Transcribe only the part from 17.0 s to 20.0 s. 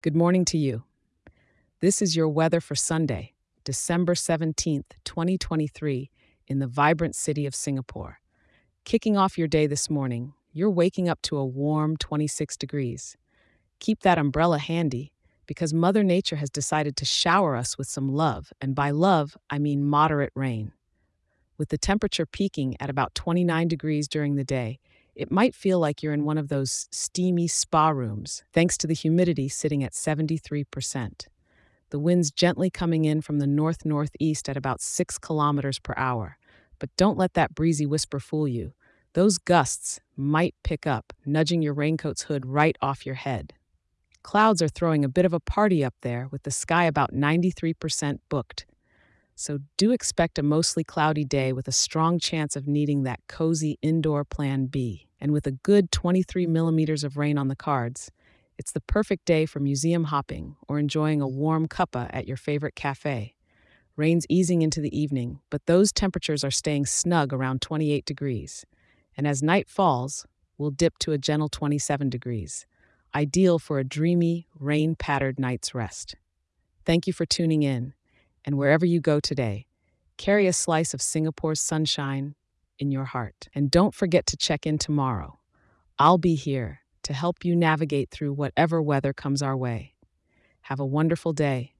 shower us with some love, and by love, I mean